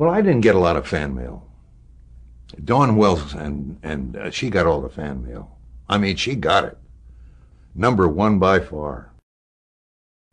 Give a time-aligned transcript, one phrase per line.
[0.00, 1.46] Well, I didn't get a lot of fan mail.
[2.64, 5.58] Dawn Wells, and, and uh, she got all the fan mail.
[5.90, 6.78] I mean, she got it.
[7.74, 9.12] Number one by far.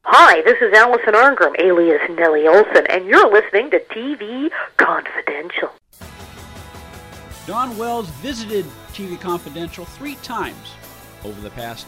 [0.03, 5.71] Hi, this is Allison Arngrim, alias Nellie Oleson, and you're listening to TV Confidential.
[7.45, 8.63] Dawn Wells visited
[8.93, 10.75] TV Confidential three times
[11.25, 11.87] over the past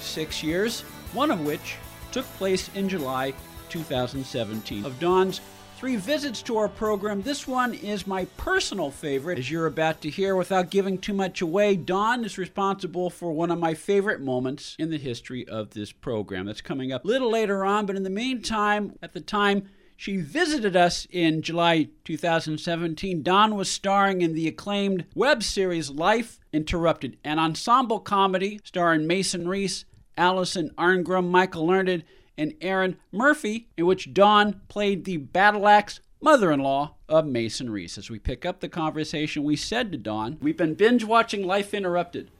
[0.00, 0.80] six years,
[1.12, 1.76] one of which
[2.10, 3.32] took place in July
[3.68, 4.84] 2017.
[4.84, 5.40] Of Dawn's
[5.82, 9.36] three visits to our program, this one is my personal favorite.
[9.36, 13.50] As you're about to hear, without giving too much away, Dawn is responsible for one
[13.50, 16.46] of my favorite moments in the history of this program.
[16.46, 20.18] That's coming up a little later on, but in the meantime, at the time, she
[20.18, 23.24] visited us in July 2017.
[23.24, 29.48] Dawn was starring in the acclaimed web series Life Interrupted, an ensemble comedy starring Mason
[29.48, 29.84] Reese,
[30.16, 32.04] Allison Arngrim, Michael Learned,
[32.36, 37.70] and Erin Murphy, in which Dawn played the battle axe mother in law of Mason
[37.70, 37.98] Reese.
[37.98, 41.74] As we pick up the conversation, we said to Dawn, We've been binge watching Life
[41.74, 42.30] Interrupted.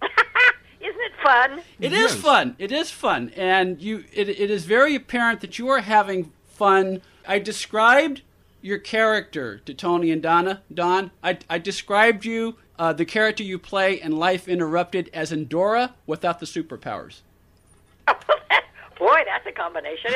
[0.80, 1.62] Isn't it fun?
[1.80, 2.56] It is fun.
[2.58, 3.32] It is fun.
[3.36, 7.02] And you it, it is very apparent that you are having fun.
[7.26, 8.22] I described
[8.60, 10.62] your character to Tony and Donna.
[10.72, 15.94] Dawn, I, I described you, uh, the character you play in Life Interrupted, as Endora
[16.06, 17.20] without the superpowers.
[18.98, 20.12] Boy, that's a combination,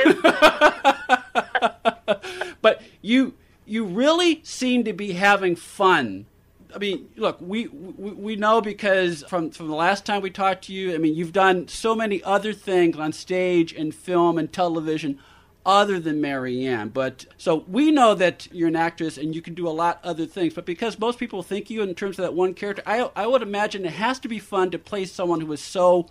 [2.63, 3.35] but you
[3.67, 6.27] you really seem to be having fun.
[6.75, 10.65] I mean, look, we, we we know because from from the last time we talked
[10.65, 14.53] to you, I mean, you've done so many other things on stage and film and
[14.53, 15.19] television
[15.67, 16.89] other than Mary Ann.
[16.89, 20.25] But so we know that you're an actress and you can do a lot other
[20.25, 20.55] things.
[20.55, 23.43] But because most people think you in terms of that one character, I I would
[23.43, 26.09] imagine it has to be fun to play someone who is so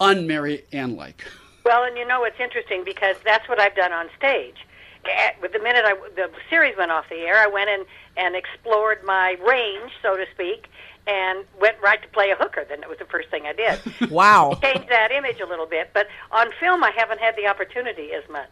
[0.00, 1.24] un-Mary Ann like.
[1.64, 4.56] Well, and you know it's interesting because that's what I've done on stage.
[5.04, 7.84] At, with the minute I, the series went off the air, I went in
[8.16, 10.66] and explored my range, so to speak,
[11.06, 12.64] and went right to play a hooker.
[12.68, 13.80] Then it was the first thing I did.
[14.10, 14.58] Wow.
[14.62, 18.28] Changed that image a little bit, but on film I haven't had the opportunity as
[18.30, 18.50] much.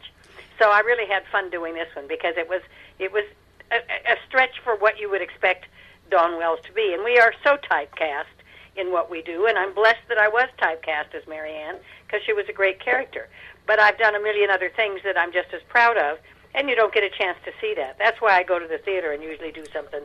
[0.59, 2.63] So I really had fun doing this one because it was
[2.99, 3.25] it was
[3.71, 5.67] a, a stretch for what you would expect
[6.11, 8.25] Dawn Wells to be, and we are so typecast
[8.77, 11.77] in what we do, and I'm blessed that I was typecast as Mary Ann
[12.07, 13.29] because she was a great character.
[13.67, 16.19] But I've done a million other things that I'm just as proud of,
[16.55, 17.97] and you don't get a chance to see that.
[17.99, 20.01] That's why I go to the theater and usually do something,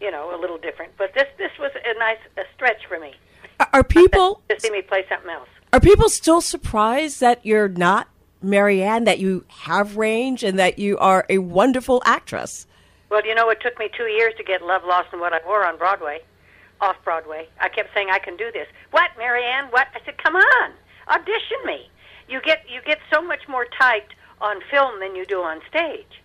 [0.00, 0.92] you know, a little different.
[0.98, 3.14] But this this was a nice a stretch for me
[3.72, 5.48] Are people to see me play something else.
[5.72, 8.08] are people still surprised that you're not
[8.42, 12.66] Mary Ann, that you have range, and that you are a wonderful actress?
[13.10, 15.40] Well, you know, it took me two years to get Love Loss and What I
[15.44, 16.20] Wore on Broadway,
[16.80, 17.48] off Broadway.
[17.60, 18.66] I kept saying I can do this.
[18.90, 19.66] What, Mary Ann?
[19.66, 19.88] What?
[19.94, 20.72] I said, come on,
[21.08, 21.88] audition me.
[22.28, 26.22] You get you get so much more typed on film than you do on stage.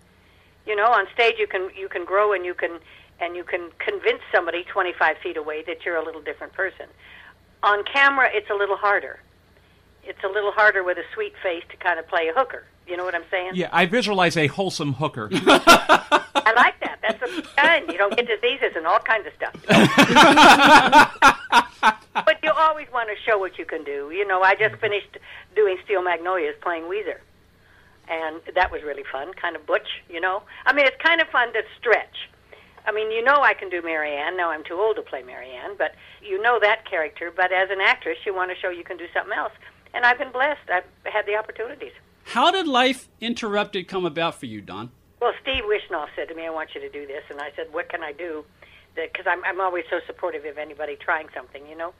[0.65, 2.79] You know, on stage you can you can grow and you can
[3.19, 6.87] and you can convince somebody 25 feet away that you're a little different person.
[7.63, 9.19] On camera, it's a little harder.
[10.05, 12.65] It's a little harder with a sweet face to kind of play a hooker.
[12.87, 13.53] You know what I'm saying?
[13.55, 15.27] Yeah, I visualize a wholesome hooker.
[15.31, 16.99] I like that.
[17.01, 17.91] That's the kind.
[17.91, 19.55] You don't get diseases and all kinds of stuff.
[22.13, 24.11] but you always want to show what you can do.
[24.11, 25.17] You know, I just finished
[25.55, 27.17] doing Steel Magnolias playing Ouiser.
[28.07, 30.43] And that was really fun, kind of butch, you know.
[30.67, 32.29] I mean, it's kind of fun to stretch.
[32.85, 34.37] I mean, you know I can do Mary Ann.
[34.37, 37.31] Now I'm too old to play Mary Ann, but you know that character.
[37.35, 39.53] But as an actress, you want to show you can do something else.
[39.95, 40.69] And I've been blessed.
[40.71, 41.93] I've had the opportunities.
[42.25, 44.91] How did Life Interrupted come about for you, Dawn?
[45.21, 47.71] Well, Steve Wishnoff said to me, "I want you to do this," and I said,
[47.71, 48.43] "What can I do?"
[48.95, 51.93] Because I'm I'm always so supportive of anybody trying something, you know.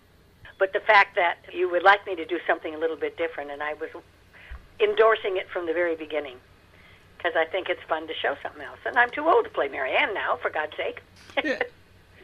[0.59, 3.51] But the fact that you would like me to do something a little bit different,
[3.51, 3.89] and I was
[4.79, 6.37] endorsing it from the very beginning,
[7.17, 8.79] because I think it's fun to show something else.
[8.85, 11.01] And I'm too old to play Mary Ann now, for God's sake.
[11.43, 11.59] Yeah.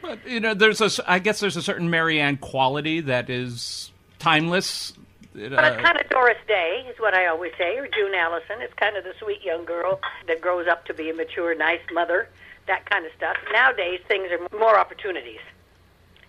[0.02, 0.90] But you know, there's a.
[1.08, 4.94] I guess there's a certain Mary Ann quality that is timeless.
[5.34, 8.14] It, But it's uh, kind of Doris Day, is what I always say, or June
[8.14, 8.60] Allyson.
[8.60, 11.80] It's kind of the sweet young girl that grows up to be a mature, nice
[11.92, 12.28] mother,
[12.66, 13.36] that kind of stuff.
[13.52, 15.40] Nowadays, things are more opportunities.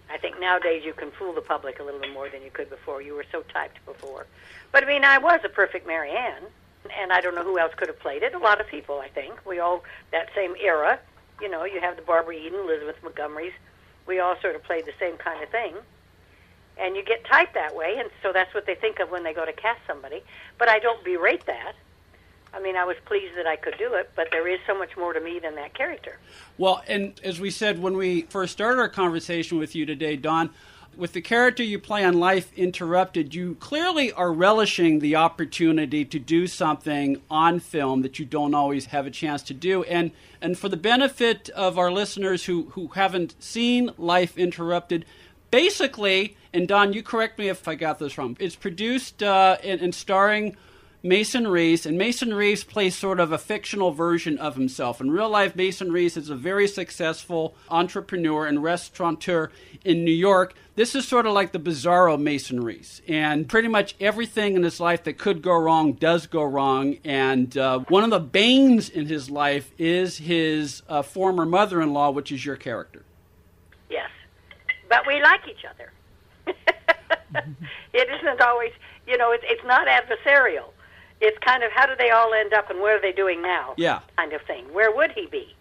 [0.09, 2.69] I think nowadays you can fool the public a little bit more than you could
[2.69, 3.01] before.
[3.01, 4.25] You were so typed before.
[4.71, 6.43] But I mean, I was a perfect Mary Ann,
[6.97, 8.33] and I don't know who else could have played it.
[8.33, 9.45] A lot of people, I think.
[9.45, 10.99] We all, that same era,
[11.41, 13.53] you know, you have the Barbara Eden, Elizabeth Montgomerys.
[14.05, 15.75] We all sort of played the same kind of thing
[16.77, 19.33] and you get typed that way, and so that's what they think of when they
[19.33, 20.21] go to cast somebody.
[20.57, 21.73] But I don't berate that.
[22.55, 24.95] I mean, I was pleased that I could do it, but there is so much
[24.95, 26.19] more to me than that character.
[26.57, 30.51] Well, and as we said when we first started our conversation with you today, Dawn,
[30.95, 36.19] With the character you play on Life Interrupted, you clearly are relishing the opportunity to
[36.19, 39.83] do something on film that you don't always have a chance to do.
[39.83, 45.05] And and for the benefit of our listeners who, who haven't seen Life Interrupted,
[45.53, 49.81] basically, and Dawn, you correct me if I got this wrong, it's produced uh, and,
[49.81, 50.57] and starring
[51.03, 54.99] Mason Reese, and Mason Reese plays sort of a fictional version of himself.
[54.99, 59.51] In real life, Mason Reese is a very successful entrepreneur and restaurateur
[59.85, 60.55] in New York.
[60.73, 64.79] This is sort of like the bizarro Mason Reese, and pretty much everything in his
[64.79, 66.97] life that could go wrong does go wrong.
[67.03, 72.31] And uh, one of the banes in his life is his uh, former mother-in-law, which
[72.31, 73.05] is your character.
[74.93, 75.91] But we like each other.
[77.93, 78.71] it isn't always,
[79.07, 80.69] you know, it's it's not adversarial
[81.23, 83.73] it's kind of how do they all end up and what are they doing now?
[83.77, 84.01] Yeah.
[84.17, 84.65] Kind of thing.
[84.73, 85.55] Where would he be?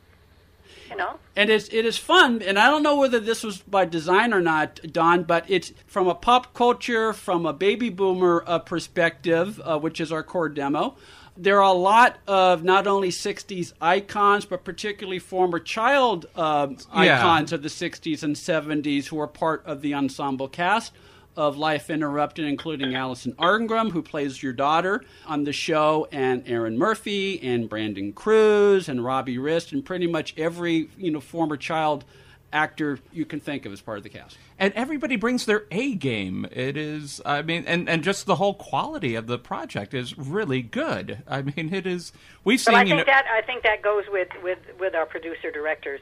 [0.90, 1.18] You know?
[1.36, 4.40] And it's, it is fun, and I don't know whether this was by design or
[4.40, 9.78] not, Dawn, but it's from a pop culture, from a baby boomer uh, perspective, uh,
[9.78, 10.96] which is our core demo.
[11.36, 17.18] There are a lot of not only 60s icons, but particularly former child uh, Yeah.
[17.18, 20.92] icons of the 60s and 70s who are part of the ensemble cast
[21.34, 26.76] of Life Interrupted, including Allison Arngrim, who plays your daughter on the show, and Erin
[26.76, 32.04] Murphy, and Brandon Cruz, and Robbie Rist, and pretty much every you know former child
[32.52, 34.36] actor you can think of as part of the cast.
[34.58, 36.46] and everybody brings their A game.
[36.52, 40.62] It is, I mean, and, and just the whole quality of the project is really
[40.62, 41.22] good.
[41.26, 42.12] I mean, it is.
[42.44, 44.94] We've But seen, I you think know, that I think that goes with with with
[44.94, 46.00] our producer director's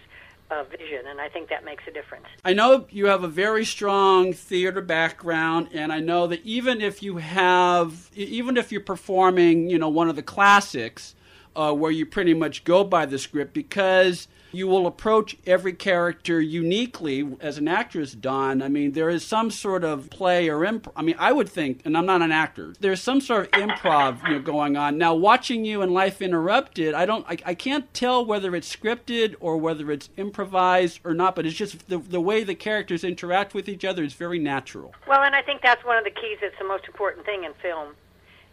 [0.50, 2.26] uh, vision, and I think that makes a difference.
[2.44, 7.02] I know you have a very strong theater background, and I know that even if
[7.04, 11.14] you have, e- even if you're performing, you know, one of the classics,
[11.56, 16.40] uh, where you pretty much go by the script, because you will approach every character
[16.40, 18.62] uniquely as an actress, Dawn.
[18.62, 20.90] I mean, there is some sort of play or imp.
[20.96, 22.74] I mean, I would think, and I'm not an actor.
[22.80, 24.98] There's some sort of improv, you know, going on.
[24.98, 29.36] Now, watching you in Life Interrupted, I don't, I, I can't tell whether it's scripted
[29.40, 31.36] or whether it's improvised or not.
[31.36, 34.94] But it's just the the way the characters interact with each other is very natural.
[35.06, 36.38] Well, and I think that's one of the keys.
[36.40, 37.94] That's the most important thing in film.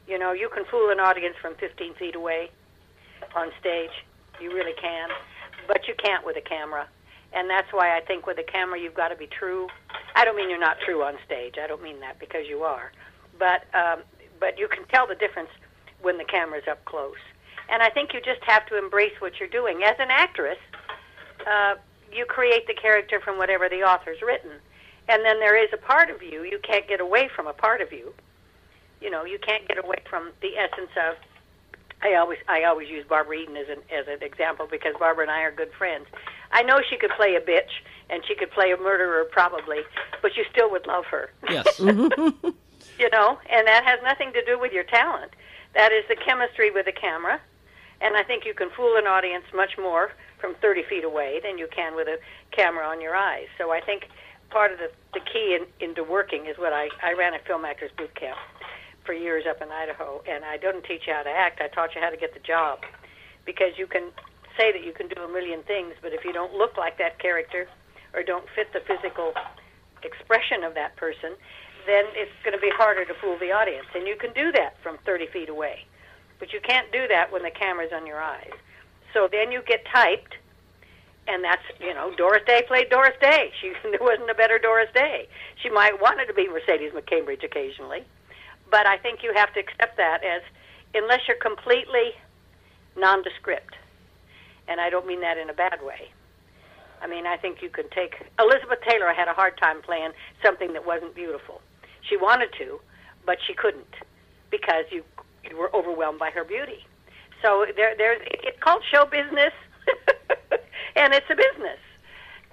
[0.08, 2.50] You know, you can fool an audience from 15 feet away
[3.36, 3.92] on stage.
[4.40, 5.10] You really can,
[5.68, 6.88] but you can't with a camera.
[7.34, 9.68] And that's why I think with a camera you've got to be true.
[10.16, 11.56] I don't mean you're not true on stage.
[11.62, 12.92] I don't mean that because you are,
[13.38, 14.04] but um,
[14.40, 15.50] but you can tell the difference
[16.02, 17.18] when the camera's up close.
[17.70, 20.58] And I think you just have to embrace what you're doing as an actress.
[21.46, 21.76] Uh,
[22.12, 24.52] you create the character from whatever the author's written,
[25.10, 27.82] and then there is a part of you you can't get away from a part
[27.82, 28.14] of you.
[29.02, 31.16] You know, you can't get away from the essence of
[32.02, 35.32] I always I always use Barbara Eden as an as an example because Barbara and
[35.32, 36.06] I are good friends.
[36.52, 39.80] I know she could play a bitch and she could play a murderer probably,
[40.22, 41.32] but you still would love her.
[41.50, 41.80] Yes.
[43.00, 45.32] You know, and that has nothing to do with your talent.
[45.76, 47.40] That is the chemistry with the camera,
[48.02, 51.60] and I think you can fool an audience much more from 30 feet away than
[51.60, 52.18] you can with a
[52.52, 53.48] camera on your eyes.
[53.58, 54.08] So I think
[54.50, 57.66] part of the the key in, into working is what I I ran a film
[57.66, 58.38] actors boot camp
[59.08, 61.62] for years up in Idaho, and I didn't teach you how to act.
[61.64, 62.84] I taught you how to get the job,
[63.46, 64.12] because you can
[64.60, 67.18] say that you can do a million things, but if you don't look like that
[67.18, 67.68] character
[68.14, 69.32] or don't fit the physical
[70.04, 71.40] expression of that person,
[71.88, 73.88] then it's going to be harder to fool the audience.
[73.96, 75.86] And you can do that from 30 feet away,
[76.38, 78.52] but you can't do that when the camera's on your eyes.
[79.14, 80.36] So then you get typed,
[81.28, 83.52] and that's you know Doris Day played Doris Day.
[83.62, 85.28] She there wasn't a better Doris Day.
[85.64, 88.04] She might wanted to be Mercedes McCambridge occasionally,
[88.70, 90.42] but I think you have to accept that as
[90.94, 92.12] unless you're completely
[92.98, 93.76] nondescript,
[94.68, 96.12] and I don't mean that in a bad way.
[97.02, 100.12] I mean, I think you can take Elizabeth Taylor had a hard time playing
[100.44, 101.62] something that wasn't beautiful.
[102.02, 102.80] She wanted to,
[103.26, 103.96] but she couldn't
[104.50, 105.04] because you
[105.50, 106.86] you were overwhelmed by her beauty.
[107.42, 109.54] So there there's it's called show business,
[110.96, 111.80] and it's a business.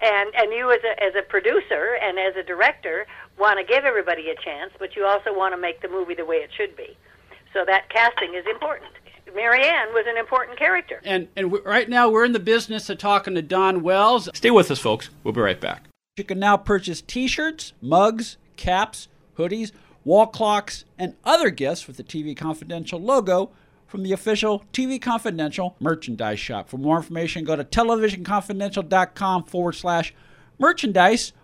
[0.03, 3.07] And and you as a as a producer and as a director
[3.39, 6.25] want to give everybody a chance, but you also want to make the movie the
[6.25, 6.97] way it should be.
[7.53, 8.91] So that casting is important.
[9.35, 11.01] Mary Ann was an important character.
[11.05, 14.29] And and we right now we're in the business of talking to Dawn Wells.
[14.35, 15.11] Stay with us, folks.
[15.23, 15.85] We'll be right back.
[16.17, 19.73] You can now purchase T-shirts, mugs, caps, hoodies,
[20.05, 23.51] wall clocks, and other gifts with the TV Confidential logo
[23.87, 26.69] from the official TV Confidential merchandise shop.
[26.69, 30.15] For more information, go to televisionconfidential.com forward slash
[30.59, 31.33] merchandise